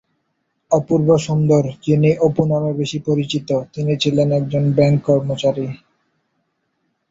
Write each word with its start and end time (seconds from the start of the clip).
অপূর্ব 0.71 1.09
সুন্দর, 1.27 1.63
যিনি 1.85 2.09
অপু 2.17 2.43
নামে 2.45 2.71
বেশি 2.73 2.99
পরিচিত, 3.07 3.49
তিনি 3.73 3.93
ছিলেন 3.97 4.27
একজন 4.31 4.63
ব্যাঙ্ক 4.71 4.99
কর্মচারী। 5.05 5.65